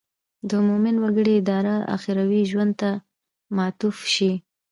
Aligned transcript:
د 0.49 0.51
مومن 0.67 0.95
وګړي 1.03 1.35
اراده 1.39 1.75
اخروي 1.95 2.41
ژوند 2.51 2.73
ته 2.81 2.89
معطوف 3.55 3.97
شي. 4.13 4.31